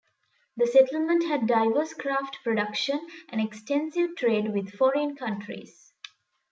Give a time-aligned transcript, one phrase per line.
[0.57, 5.93] The settlement had diverse craft production and extensive trade with foreign countries.